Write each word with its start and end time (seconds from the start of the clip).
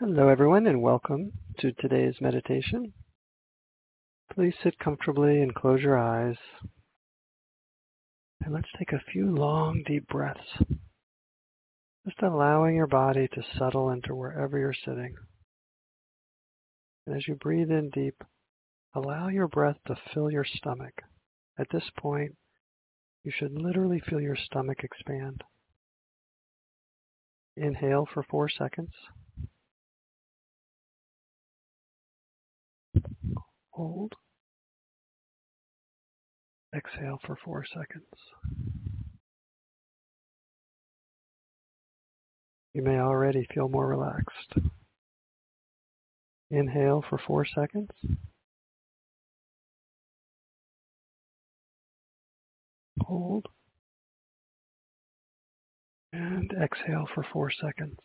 Hello, 0.00 0.28
everyone, 0.28 0.66
and 0.66 0.82
welcome 0.82 1.30
to 1.60 1.70
today's 1.70 2.16
meditation. 2.20 2.92
Please 4.34 4.54
sit 4.60 4.76
comfortably 4.80 5.40
and 5.40 5.54
close 5.54 5.82
your 5.82 5.96
eyes. 5.96 6.34
And 8.42 8.52
let's 8.52 8.68
take 8.76 8.92
a 8.92 9.12
few 9.12 9.32
long, 9.32 9.84
deep 9.86 10.08
breaths, 10.08 10.58
just 12.04 12.20
allowing 12.22 12.74
your 12.74 12.88
body 12.88 13.28
to 13.28 13.42
settle 13.56 13.90
into 13.90 14.16
wherever 14.16 14.58
you're 14.58 14.74
sitting. 14.74 15.14
And 17.06 17.16
as 17.16 17.28
you 17.28 17.36
breathe 17.36 17.70
in 17.70 17.90
deep, 17.90 18.16
allow 18.96 19.28
your 19.28 19.46
breath 19.46 19.78
to 19.86 19.94
fill 20.12 20.28
your 20.28 20.44
stomach. 20.44 21.02
At 21.56 21.68
this 21.70 21.88
point, 21.96 22.34
you 23.22 23.30
should 23.30 23.52
literally 23.52 24.02
feel 24.04 24.20
your 24.20 24.36
stomach 24.36 24.78
expand. 24.82 25.44
Inhale 27.56 28.08
for 28.12 28.24
four 28.24 28.48
seconds. 28.48 28.90
Hold. 33.70 34.12
Exhale 36.74 37.18
for 37.24 37.36
four 37.44 37.64
seconds. 37.64 38.06
You 42.72 42.82
may 42.82 42.98
already 42.98 43.46
feel 43.54 43.68
more 43.68 43.86
relaxed. 43.86 44.54
Inhale 46.50 47.04
for 47.08 47.18
four 47.18 47.44
seconds. 47.44 47.90
Hold. 53.00 53.46
And 56.12 56.52
exhale 56.60 57.06
for 57.14 57.24
four 57.32 57.50
seconds. 57.50 57.98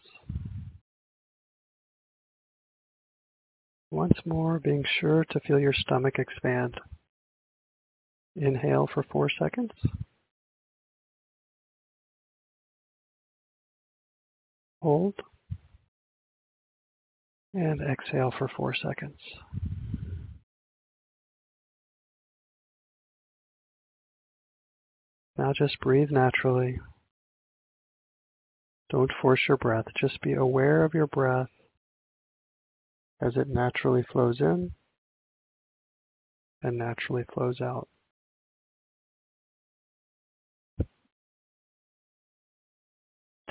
Once 3.91 4.20
more, 4.23 4.59
being 4.59 4.84
sure 4.99 5.25
to 5.31 5.40
feel 5.40 5.59
your 5.59 5.73
stomach 5.73 6.20
expand. 6.20 6.79
Inhale 8.35 8.87
for 8.93 9.04
four 9.04 9.29
seconds. 9.29 9.71
Hold. 14.82 15.15
And 17.54 17.82
exhale 17.82 18.32
for 18.37 18.48
four 18.48 18.76
seconds. 18.76 19.17
Now 25.35 25.51
just 25.54 25.79
breathe 25.79 26.12
naturally. 26.12 26.79
Don't 28.91 29.12
force 29.21 29.40
your 29.48 29.57
breath. 29.57 29.85
Just 29.99 30.21
be 30.21 30.34
aware 30.34 30.84
of 30.84 30.93
your 30.93 31.07
breath 31.07 31.49
as 33.21 33.35
it 33.35 33.48
naturally 33.48 34.03
flows 34.12 34.39
in 34.39 34.71
and 36.62 36.77
naturally 36.77 37.23
flows 37.34 37.61
out. 37.61 37.87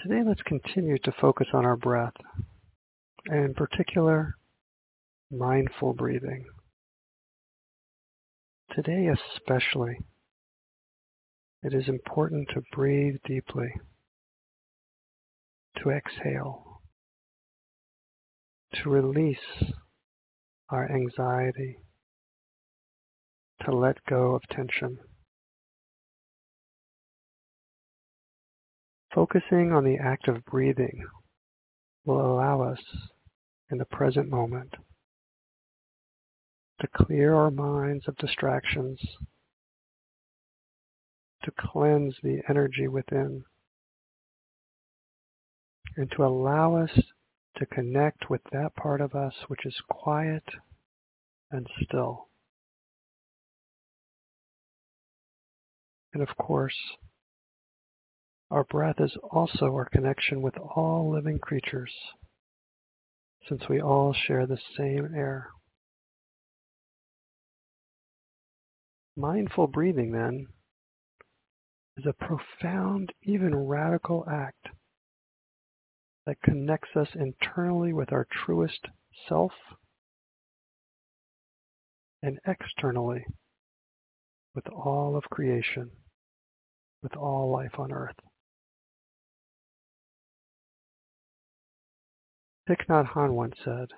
Today, 0.03 0.23
let's 0.25 0.43
continue 0.43 0.97
to 0.99 1.13
focus 1.21 1.49
on 1.53 1.65
our 1.65 1.77
breath, 1.77 2.15
and 3.27 3.45
in 3.47 3.55
particular, 3.55 4.37
mindful 5.31 5.93
breathing. 5.93 6.45
Today, 8.75 9.09
especially, 9.09 9.99
it 11.63 11.75
is 11.75 11.89
important 11.89 12.49
to 12.55 12.63
breathe 12.73 13.17
deeply, 13.27 13.73
to 15.83 15.91
exhale 15.91 16.68
to 18.75 18.91
release 18.91 19.37
our 20.71 20.91
anxiety, 20.91 21.79
to 23.65 23.73
let 23.75 23.97
go 24.09 24.35
of 24.35 24.43
tension. 24.51 24.99
Focusing 29.15 29.73
on 29.73 29.85
the 29.85 29.97
act 29.97 30.29
of 30.29 30.45
breathing 30.45 31.05
will 32.05 32.21
allow 32.21 32.63
us 32.63 32.81
in 33.71 33.79
the 33.79 33.85
present 33.85 34.29
moment 34.29 34.75
to 36.81 36.89
clear 36.95 37.35
our 37.35 37.51
minds 37.51 38.07
of 38.07 38.17
distractions, 38.17 39.01
to 41.43 41.51
cleanse 41.59 42.15
the 42.23 42.41
energy 42.49 42.87
within, 42.87 43.45
and 45.97 46.11
to 46.13 46.25
allow 46.25 46.77
us 46.77 46.91
to 47.59 47.67
connect 47.67 48.31
with 48.31 48.41
that 48.53 48.75
part 48.77 49.01
of 49.01 49.15
us 49.15 49.35
which 49.49 49.67
is 49.67 49.75
quiet 49.89 50.45
and 51.51 51.67
still. 51.83 52.29
And 56.15 56.23
of 56.23 56.37
course, 56.37 56.77
our 58.51 58.65
breath 58.65 58.97
is 58.99 59.17
also 59.31 59.67
our 59.67 59.89
connection 59.89 60.41
with 60.41 60.57
all 60.57 61.11
living 61.13 61.39
creatures, 61.39 61.93
since 63.49 63.63
we 63.69 63.81
all 63.81 64.15
share 64.15 64.47
the 64.47 64.59
same 64.77 65.13
air. 65.15 65.49
Mindful 69.17 69.67
breathing, 69.67 70.13
then, 70.13 70.47
is 71.99 72.07
a 72.07 72.13
profound, 72.13 73.13
even 73.23 73.55
radical 73.55 74.25
act 74.31 74.69
that 76.29 76.43
connects 76.43 76.95
us 76.95 77.09
internally 77.15 77.95
with 77.95 78.13
our 78.13 78.27
truest 78.45 78.81
self 79.31 79.51
and 82.23 82.39
externally 82.47 83.25
with 84.55 84.69
all 84.69 85.17
of 85.17 85.23
creation, 85.31 85.91
with 87.03 87.17
all 87.17 87.51
life 87.51 87.79
on 87.79 87.91
earth. 87.91 88.17
Thich 92.69 92.87
Nhat 92.91 93.15
Hanh 93.15 93.33
once 93.33 93.55
said, 93.65 93.89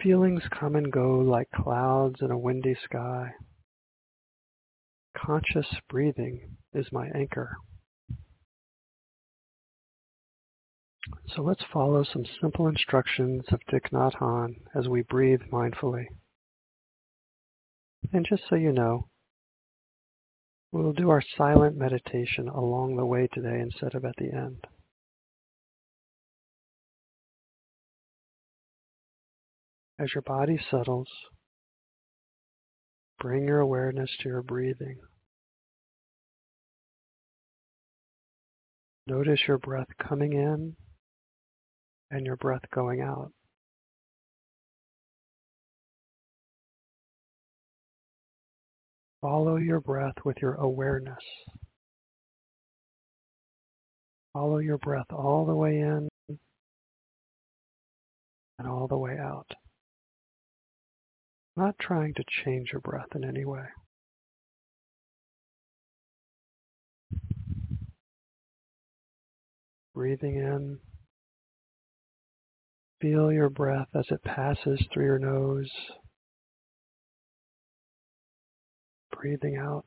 Feelings 0.00 0.44
come 0.56 0.76
and 0.76 0.92
go 0.92 1.18
like 1.18 1.50
clouds 1.50 2.20
in 2.20 2.30
a 2.30 2.38
windy 2.38 2.76
sky. 2.84 3.32
Conscious 5.16 5.66
breathing 5.88 6.56
is 6.72 6.86
my 6.92 7.08
anchor. 7.08 7.56
So 11.34 11.42
let's 11.42 11.62
follow 11.72 12.04
some 12.04 12.24
simple 12.40 12.66
instructions 12.66 13.44
of 13.52 13.60
Thich 13.70 13.90
Nhat 13.92 14.16
Hanh 14.20 14.56
as 14.74 14.88
we 14.88 15.02
breathe 15.02 15.42
mindfully. 15.52 16.06
And 18.12 18.26
just 18.28 18.42
so 18.48 18.56
you 18.56 18.72
know, 18.72 19.08
we'll 20.72 20.92
do 20.92 21.10
our 21.10 21.22
silent 21.36 21.76
meditation 21.76 22.48
along 22.48 22.96
the 22.96 23.06
way 23.06 23.28
today 23.32 23.60
instead 23.60 23.94
of 23.94 24.04
at 24.04 24.16
the 24.18 24.32
end. 24.32 24.66
As 29.98 30.14
your 30.14 30.22
body 30.22 30.58
settles, 30.70 31.08
bring 33.18 33.46
your 33.46 33.60
awareness 33.60 34.10
to 34.20 34.28
your 34.28 34.42
breathing. 34.42 34.98
Notice 39.06 39.40
your 39.46 39.58
breath 39.58 39.88
coming 39.98 40.32
in 40.32 40.76
and 42.10 42.26
your 42.26 42.36
breath 42.36 42.62
going 42.74 43.00
out. 43.00 43.32
Follow 49.20 49.56
your 49.56 49.80
breath 49.80 50.14
with 50.24 50.38
your 50.40 50.54
awareness. 50.54 51.18
Follow 54.32 54.58
your 54.58 54.78
breath 54.78 55.12
all 55.12 55.44
the 55.44 55.54
way 55.54 55.78
in 55.78 56.08
and 58.58 58.68
all 58.68 58.86
the 58.88 58.96
way 58.96 59.18
out. 59.18 59.46
Not 61.56 61.74
trying 61.78 62.14
to 62.14 62.24
change 62.44 62.70
your 62.72 62.80
breath 62.80 63.08
in 63.14 63.24
any 63.24 63.44
way. 63.44 63.64
Breathing 69.94 70.36
in 70.36 70.78
Feel 73.00 73.32
your 73.32 73.48
breath 73.48 73.88
as 73.94 74.04
it 74.10 74.22
passes 74.22 74.86
through 74.92 75.06
your 75.06 75.18
nose. 75.18 75.70
Breathing 79.10 79.56
out. 79.56 79.86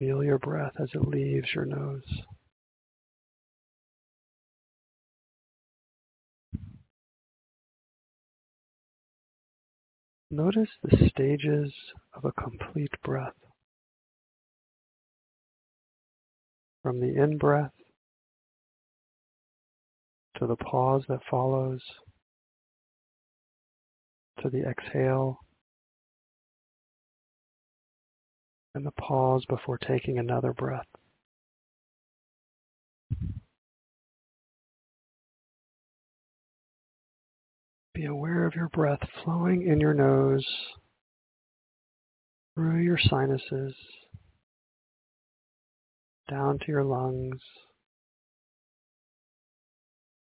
Feel 0.00 0.24
your 0.24 0.38
breath 0.38 0.72
as 0.80 0.88
it 0.92 1.06
leaves 1.06 1.48
your 1.54 1.66
nose. 1.66 2.02
Notice 10.32 10.70
the 10.82 11.08
stages 11.10 11.72
of 12.14 12.24
a 12.24 12.32
complete 12.32 12.94
breath. 13.04 13.34
From 16.82 16.98
the 16.98 17.22
in 17.22 17.38
breath 17.38 17.70
to 20.38 20.46
the 20.46 20.56
pause 20.56 21.02
that 21.08 21.20
follows, 21.30 21.80
to 24.42 24.50
the 24.50 24.62
exhale, 24.68 25.38
and 28.74 28.86
the 28.86 28.92
pause 28.92 29.44
before 29.48 29.78
taking 29.78 30.18
another 30.18 30.52
breath. 30.52 30.86
Be 37.94 38.06
aware 38.06 38.46
of 38.46 38.54
your 38.54 38.70
breath 38.70 39.00
flowing 39.22 39.66
in 39.66 39.78
your 39.78 39.92
nose, 39.92 40.46
through 42.54 42.80
your 42.80 42.98
sinuses, 42.98 43.74
down 46.30 46.58
to 46.58 46.64
your 46.68 46.84
lungs. 46.84 47.40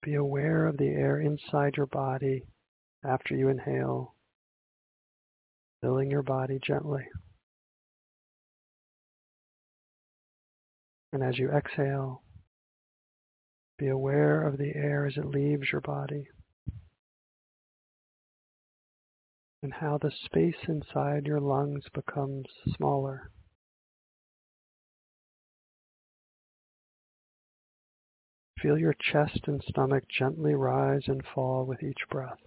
Be 0.03 0.15
aware 0.15 0.67
of 0.67 0.77
the 0.77 0.89
air 0.89 1.21
inside 1.21 1.77
your 1.77 1.87
body 1.87 2.45
after 3.05 3.35
you 3.35 3.49
inhale, 3.49 4.15
filling 5.81 6.11
your 6.11 6.23
body 6.23 6.59
gently. 6.63 7.07
And 11.13 11.23
as 11.23 11.39
you 11.39 11.51
exhale, 11.51 12.23
be 13.79 13.89
aware 13.89 14.47
of 14.47 14.59
the 14.59 14.75
air 14.75 15.07
as 15.07 15.17
it 15.17 15.25
leaves 15.25 15.71
your 15.73 15.81
body 15.81 16.29
and 19.63 19.73
how 19.73 19.99
the 19.99 20.11
space 20.25 20.69
inside 20.69 21.27
your 21.27 21.41
lungs 21.41 21.85
becomes 21.93 22.47
smaller. 22.77 23.31
Feel 28.61 28.77
your 28.77 28.95
chest 28.95 29.41
and 29.47 29.63
stomach 29.69 30.05
gently 30.09 30.55
rise 30.55 31.03
and 31.07 31.23
fall 31.35 31.65
with 31.65 31.83
each 31.83 32.09
breath. 32.11 32.39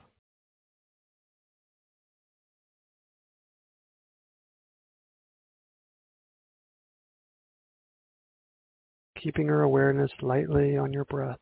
Keeping 9.17 9.45
your 9.45 9.61
awareness 9.61 10.11
lightly 10.21 10.75
on 10.75 10.91
your 10.91 11.05
breath. 11.05 11.37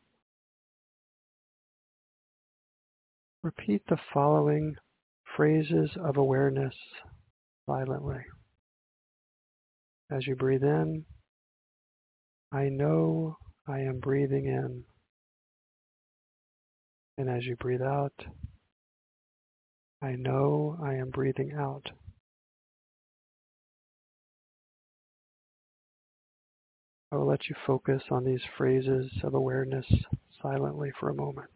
Repeat 3.42 3.82
the 3.88 3.98
following 4.14 4.76
phrases 5.36 5.90
of 6.04 6.18
awareness 6.18 6.76
silently. 7.66 8.20
As 10.12 10.28
you 10.28 10.36
breathe 10.36 10.64
in, 10.64 11.06
I 12.52 12.68
know 12.68 13.38
I 13.70 13.82
am 13.82 14.00
breathing 14.00 14.46
in. 14.46 14.84
And 17.20 17.30
as 17.30 17.46
you 17.46 17.56
breathe 17.56 17.84
out, 17.84 18.14
I 20.02 20.16
know 20.16 20.76
I 20.82 20.96
am 20.96 21.12
breathing 21.12 21.54
out. 21.54 21.92
I 27.12 27.18
will 27.18 27.28
let 27.28 27.48
you 27.48 27.56
focus 27.68 28.02
on 28.10 28.24
these 28.24 28.42
phrases 28.58 29.12
of 29.24 29.36
awareness 29.36 29.86
silently 30.42 30.92
for 31.00 31.10
a 31.10 31.16
moment. 31.16 31.50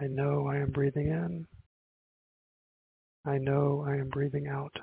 I 0.00 0.06
know 0.06 0.46
I 0.46 0.58
am 0.58 0.70
breathing 0.70 1.08
in. 1.08 1.46
I 3.26 3.36
know 3.36 3.84
I 3.86 3.96
am 3.96 4.08
breathing 4.08 4.48
out. 4.48 4.78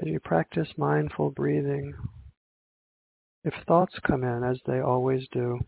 As 0.00 0.06
you 0.06 0.20
practice 0.20 0.68
mindful 0.76 1.32
breathing, 1.32 1.92
if 3.42 3.52
thoughts 3.66 3.98
come 4.06 4.22
in, 4.22 4.44
as 4.44 4.60
they 4.64 4.78
always 4.78 5.26
do, 5.32 5.58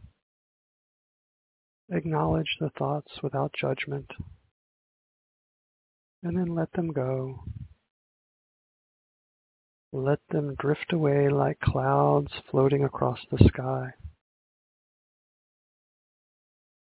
acknowledge 1.91 2.56
the 2.61 2.71
thoughts 2.79 3.11
without 3.25 3.53
judgment, 3.61 4.09
and 6.23 6.38
then 6.38 6.55
let 6.55 6.71
them 6.73 6.93
go. 6.93 7.43
Let 9.93 10.21
them 10.29 10.55
drift 10.55 10.93
away 10.93 11.29
like 11.29 11.59
clouds 11.59 12.31
floating 12.53 12.85
across 12.85 13.19
the 13.33 13.44
sky. 13.49 13.94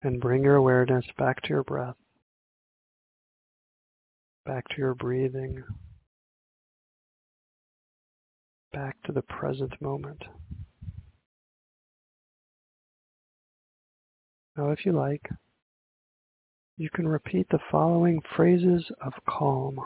And 0.01 0.21
bring 0.21 0.45
your 0.45 0.55
awareness 0.55 1.05
back 1.17 1.41
to 1.41 1.49
your 1.49 1.63
breath, 1.63 1.97
back 4.45 4.69
to 4.69 4.77
your 4.77 4.93
breathing 4.93 5.65
back 8.75 9.01
to 9.03 9.13
the 9.13 9.21
present 9.21 9.71
moment. 9.81 10.21
Now, 14.57 14.71
if 14.71 14.85
you 14.85 14.91
like, 14.91 15.29
you 16.77 16.89
can 16.93 17.07
repeat 17.07 17.47
the 17.49 17.59
following 17.71 18.21
phrases 18.35 18.85
of 19.01 19.13
calm 19.29 19.79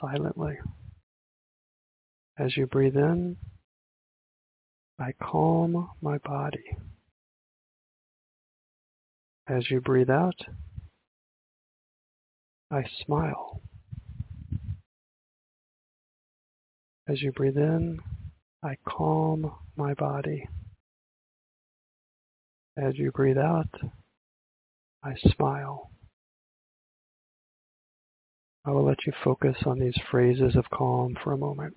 silently. 0.00 0.56
As 2.38 2.56
you 2.56 2.66
breathe 2.66 2.96
in, 2.96 3.36
I 4.98 5.12
calm 5.22 5.90
my 6.00 6.16
body. 6.18 6.64
As 9.46 9.70
you 9.70 9.82
breathe 9.82 10.08
out, 10.08 10.40
I 12.70 12.84
smile. 13.04 13.60
As 17.06 17.20
you 17.20 17.32
breathe 17.32 17.58
in, 17.58 18.00
I 18.62 18.76
calm 18.88 19.52
my 19.76 19.92
body. 19.92 20.48
As 22.78 22.96
you 22.96 23.12
breathe 23.12 23.36
out, 23.36 23.68
I 25.02 25.14
smile. 25.36 25.90
I 28.64 28.70
will 28.70 28.84
let 28.84 29.06
you 29.06 29.12
focus 29.22 29.56
on 29.66 29.78
these 29.78 29.98
phrases 30.10 30.56
of 30.56 30.64
calm 30.70 31.14
for 31.22 31.32
a 31.32 31.38
moment. 31.38 31.76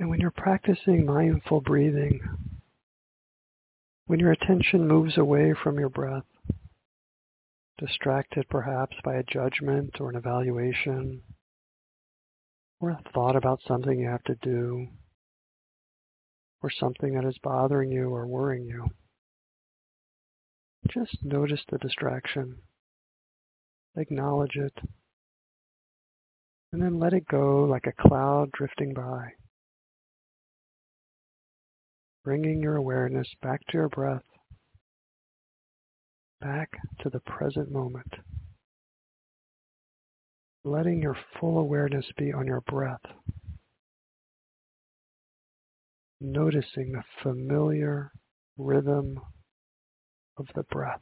And 0.00 0.08
when 0.08 0.18
you're 0.18 0.30
practicing 0.30 1.04
mindful 1.04 1.60
breathing, 1.60 2.22
when 4.06 4.18
your 4.18 4.32
attention 4.32 4.88
moves 4.88 5.18
away 5.18 5.52
from 5.62 5.78
your 5.78 5.90
breath, 5.90 6.24
distracted 7.76 8.48
perhaps 8.48 8.96
by 9.04 9.16
a 9.16 9.22
judgment 9.22 10.00
or 10.00 10.08
an 10.08 10.16
evaluation, 10.16 11.20
or 12.80 12.90
a 12.90 13.02
thought 13.12 13.36
about 13.36 13.60
something 13.68 13.98
you 13.98 14.08
have 14.08 14.24
to 14.24 14.36
do, 14.40 14.86
or 16.62 16.70
something 16.70 17.12
that 17.12 17.26
is 17.26 17.36
bothering 17.42 17.92
you 17.92 18.08
or 18.08 18.26
worrying 18.26 18.64
you, 18.64 18.86
just 20.88 21.22
notice 21.22 21.60
the 21.70 21.76
distraction, 21.76 22.56
acknowledge 23.98 24.56
it, 24.56 24.78
and 26.72 26.80
then 26.80 26.98
let 26.98 27.12
it 27.12 27.28
go 27.28 27.64
like 27.64 27.86
a 27.86 28.08
cloud 28.08 28.50
drifting 28.52 28.94
by 28.94 29.32
bringing 32.24 32.60
your 32.60 32.76
awareness 32.76 33.26
back 33.42 33.60
to 33.68 33.78
your 33.78 33.88
breath, 33.88 34.22
back 36.40 36.70
to 37.00 37.10
the 37.10 37.20
present 37.20 37.70
moment. 37.70 38.12
Letting 40.64 41.00
your 41.00 41.16
full 41.38 41.58
awareness 41.58 42.04
be 42.18 42.32
on 42.32 42.46
your 42.46 42.60
breath. 42.62 43.00
Noticing 46.20 46.92
the 46.92 47.02
familiar 47.22 48.12
rhythm 48.58 49.18
of 50.36 50.46
the 50.54 50.64
breath. 50.64 51.00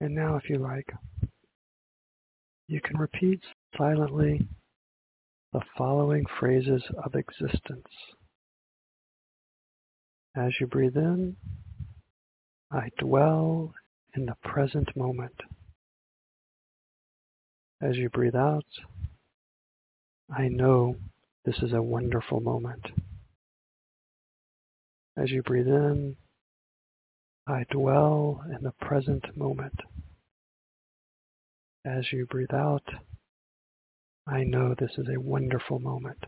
And 0.00 0.14
now, 0.14 0.36
if 0.36 0.48
you 0.48 0.58
like, 0.58 0.88
you 2.68 2.80
can 2.80 2.98
repeat 2.98 3.40
silently 3.76 4.46
the 5.56 5.62
following 5.78 6.26
phrases 6.38 6.82
of 7.02 7.14
existence. 7.14 7.88
As 10.36 10.52
you 10.60 10.66
breathe 10.66 10.98
in, 10.98 11.34
I 12.70 12.90
dwell 12.98 13.72
in 14.14 14.26
the 14.26 14.34
present 14.44 14.94
moment. 14.94 15.32
As 17.80 17.96
you 17.96 18.10
breathe 18.10 18.36
out, 18.36 18.66
I 20.30 20.48
know 20.48 20.96
this 21.46 21.56
is 21.62 21.72
a 21.72 21.80
wonderful 21.80 22.40
moment. 22.40 22.88
As 25.16 25.30
you 25.30 25.42
breathe 25.42 25.68
in, 25.68 26.16
I 27.46 27.64
dwell 27.70 28.44
in 28.54 28.62
the 28.62 28.74
present 28.82 29.24
moment. 29.34 29.80
As 31.86 32.12
you 32.12 32.26
breathe 32.26 32.52
out, 32.52 32.84
I 34.28 34.44
know 34.44 34.74
this 34.74 34.92
is 34.98 35.08
a 35.08 35.20
wonderful 35.20 35.78
moment. 35.78 36.24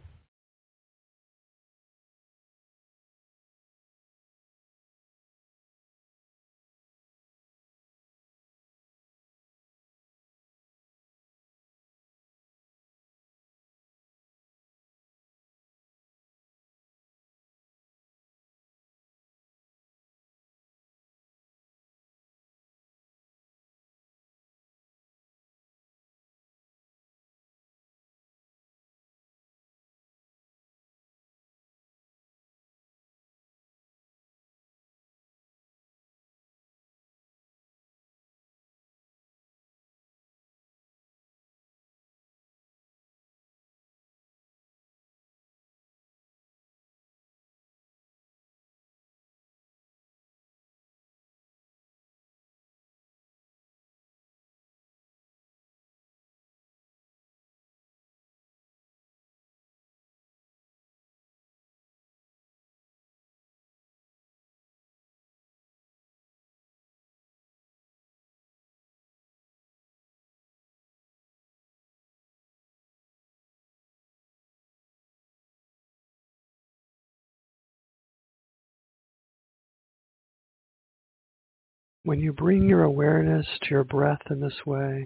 When 82.09 82.21
you 82.21 82.33
bring 82.33 82.67
your 82.67 82.85
awareness 82.85 83.47
to 83.61 83.69
your 83.69 83.85
breath 83.85 84.23
in 84.31 84.41
this 84.41 84.65
way, 84.65 85.05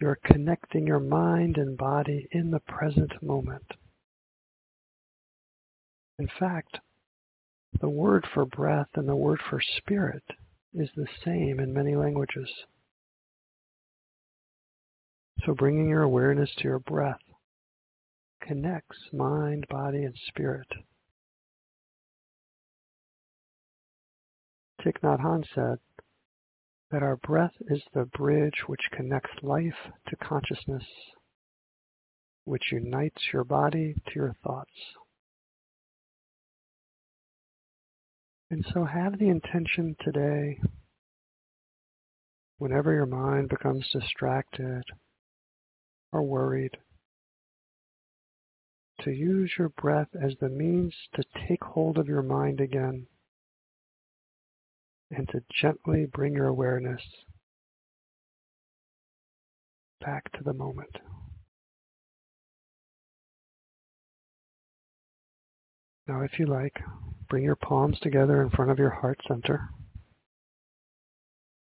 you're 0.00 0.18
connecting 0.24 0.86
your 0.86 1.00
mind 1.00 1.58
and 1.58 1.76
body 1.76 2.26
in 2.32 2.50
the 2.50 2.60
present 2.60 3.12
moment. 3.22 3.74
In 6.18 6.30
fact, 6.38 6.78
the 7.78 7.90
word 7.90 8.26
for 8.32 8.46
breath 8.46 8.88
and 8.94 9.06
the 9.06 9.14
word 9.14 9.38
for 9.50 9.60
spirit 9.76 10.24
is 10.72 10.88
the 10.96 11.08
same 11.22 11.60
in 11.60 11.74
many 11.74 11.94
languages. 11.94 12.48
So 15.44 15.52
bringing 15.52 15.90
your 15.90 16.04
awareness 16.04 16.48
to 16.56 16.64
your 16.64 16.78
breath 16.78 17.20
connects 18.40 18.96
mind, 19.12 19.66
body, 19.68 20.04
and 20.04 20.16
spirit. 20.28 20.68
Thich 24.86 25.00
Nhat 25.02 25.18
Hanh 25.18 25.44
said 25.52 25.78
that 26.92 27.02
our 27.02 27.16
breath 27.16 27.54
is 27.62 27.82
the 27.92 28.04
bridge 28.04 28.68
which 28.68 28.88
connects 28.92 29.42
life 29.42 29.90
to 30.06 30.14
consciousness, 30.14 30.84
which 32.44 32.70
unites 32.70 33.20
your 33.32 33.42
body 33.42 33.94
to 34.06 34.12
your 34.14 34.36
thoughts. 34.44 34.70
And 38.48 38.64
so 38.72 38.84
have 38.84 39.18
the 39.18 39.28
intention 39.28 39.96
today, 40.04 40.60
whenever 42.58 42.92
your 42.92 43.06
mind 43.06 43.48
becomes 43.48 43.90
distracted 43.92 44.84
or 46.12 46.22
worried, 46.22 46.76
to 49.00 49.10
use 49.10 49.50
your 49.58 49.70
breath 49.70 50.10
as 50.14 50.34
the 50.40 50.48
means 50.48 50.94
to 51.14 51.24
take 51.48 51.64
hold 51.64 51.98
of 51.98 52.06
your 52.06 52.22
mind 52.22 52.60
again 52.60 53.08
and 55.10 55.28
to 55.28 55.40
gently 55.60 56.06
bring 56.12 56.34
your 56.34 56.46
awareness 56.46 57.00
back 60.00 60.30
to 60.32 60.42
the 60.44 60.52
moment. 60.52 60.96
Now, 66.08 66.22
if 66.22 66.38
you 66.38 66.46
like, 66.46 66.78
bring 67.28 67.42
your 67.42 67.56
palms 67.56 67.98
together 68.00 68.40
in 68.42 68.50
front 68.50 68.70
of 68.70 68.78
your 68.78 68.90
heart 68.90 69.18
center. 69.26 69.68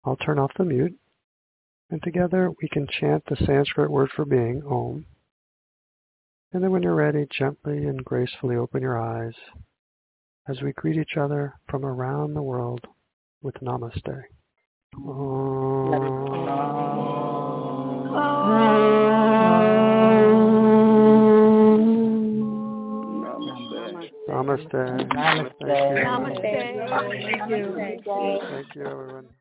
I'll 0.03 0.17
turn 0.17 0.39
off 0.39 0.51
the 0.57 0.65
mute, 0.65 0.98
and 1.89 2.03
together 2.03 2.51
we 2.62 2.67
can 2.69 2.88
chant 3.00 3.24
the 3.25 3.38
Sanskrit 3.46 3.89
word 3.89 4.10
for 4.13 4.25
being, 4.25 4.63
Om. 4.69 5.05
And 6.51 6.63
then 6.63 6.72
when 6.72 6.84
you're 6.84 6.96
ready, 6.96 7.27
gently 7.29 7.86
and 7.86 8.03
gracefully 8.03 8.55
open 8.55 8.81
your 8.81 8.98
eyes 8.98 9.36
as 10.48 10.62
we 10.62 10.72
greet 10.74 10.98
each 10.98 11.17
other 11.17 11.53
from 11.69 11.86
around 11.86 12.34
the 12.34 12.41
world 12.41 12.88
with 13.41 13.56
Namaste. 13.56 14.24
Namaste. 24.27 24.67
Namaste. 24.67 25.58
Thank 25.62 25.79
you. 25.89 26.03
Namaste. 26.03 26.51
Thank 27.75 28.06
you. 28.06 28.39
Thank 28.50 28.75
you, 28.75 28.86
everyone. 28.86 29.38